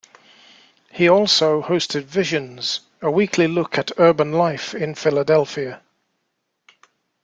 [0.89, 5.79] He also hosted "Visions", a weekly look at urban life in Philadelphia.